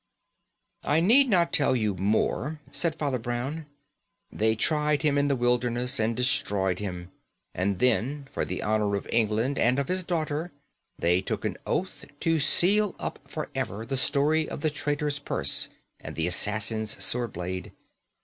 [0.83, 3.67] "I need not tell you more," said Father Brown.
[4.31, 7.11] "They tried him in the wilderness and destroyed him;
[7.53, 10.51] and then, for the honour of England and of his daughter,
[10.97, 15.69] they took an oath to seal up for ever the story of the traitor's purse
[15.99, 17.71] and the assassin's sword blade.